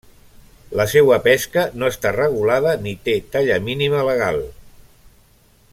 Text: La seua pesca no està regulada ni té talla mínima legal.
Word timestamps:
La 0.79 0.85
seua 0.93 1.19
pesca 1.27 1.65
no 1.81 1.91
està 1.95 2.13
regulada 2.15 2.73
ni 2.87 2.95
té 3.09 3.15
talla 3.35 3.61
mínima 3.69 4.03
legal. 4.09 4.43